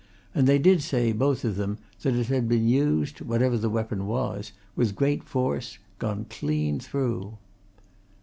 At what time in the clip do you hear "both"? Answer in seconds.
1.11-1.45